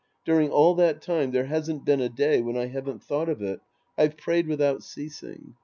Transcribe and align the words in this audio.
During 0.25 0.49
all 0.49 0.73
that 0.77 0.99
time, 0.99 1.29
there 1.29 1.45
hasn't 1.45 1.85
been 1.85 2.01
a 2.01 2.09
day 2.09 2.41
when 2.41 2.57
I 2.57 2.65
haven't 2.65 3.03
thought 3.03 3.29
of 3.29 3.39
it. 3.43 3.61
I've 3.99 4.17
prayed 4.17 4.47
without 4.47 4.81
ceasing. 4.81 5.53